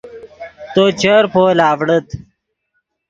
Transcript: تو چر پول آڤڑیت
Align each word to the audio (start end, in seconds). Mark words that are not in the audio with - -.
تو 0.73 0.83
چر 1.01 1.23
پول 1.33 1.57
آڤڑیت 1.69 2.07